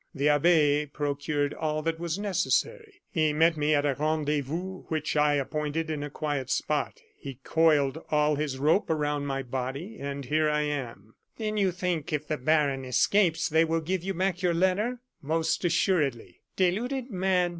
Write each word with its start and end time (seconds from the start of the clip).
The 0.15 0.29
abbe 0.29 0.87
procured 0.91 1.53
all 1.53 1.83
that 1.83 1.99
was 1.99 2.17
necessary; 2.17 3.03
he 3.11 3.33
met 3.33 3.55
me 3.55 3.75
at 3.75 3.85
a 3.85 3.93
rendezvous 3.93 4.85
which 4.87 5.15
I 5.15 5.35
appointed 5.35 5.91
in 5.91 6.01
a 6.01 6.09
quiet 6.09 6.49
spot; 6.49 6.99
he 7.19 7.37
coiled 7.43 8.03
all 8.09 8.33
his 8.35 8.57
rope 8.57 8.89
about 8.89 9.21
my 9.21 9.43
body, 9.43 9.99
and 9.99 10.25
here 10.25 10.49
I 10.49 10.61
am." 10.61 11.13
"Then 11.37 11.55
you 11.57 11.71
think 11.71 12.11
if 12.11 12.27
the 12.27 12.37
baron 12.39 12.83
escapes 12.83 13.47
they 13.47 13.63
will 13.63 13.79
give 13.81 14.03
you 14.03 14.15
back 14.15 14.41
your 14.41 14.55
letter?" 14.55 15.01
"Most 15.21 15.63
assuredly." 15.65 16.41
"Deluded 16.55 17.11
man! 17.11 17.49